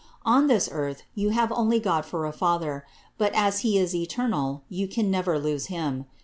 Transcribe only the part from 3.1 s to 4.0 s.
but, as he is